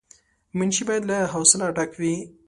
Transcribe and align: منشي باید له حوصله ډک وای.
منشي 0.57 0.83
باید 0.89 1.03
له 1.11 1.17
حوصله 1.33 1.65
ډک 1.77 1.91
وای. 1.99 2.15